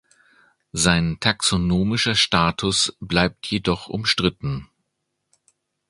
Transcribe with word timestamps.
Sein 0.73 1.17
taxonomischer 1.19 2.15
Status 2.15 2.97
bleibt 3.01 3.45
jedoch 3.45 3.87
umstritten. 3.87 4.67